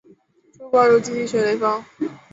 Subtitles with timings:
[0.57, 1.85] 朱伯儒积极学雷锋。